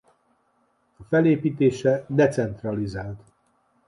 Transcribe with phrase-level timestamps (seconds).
[0.97, 3.19] A felépítése decentralizált.